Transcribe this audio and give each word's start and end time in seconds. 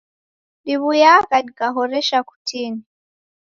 Diw'uyagha 0.65 1.37
dikahoresha 1.45 2.17
kutini. 2.27 2.81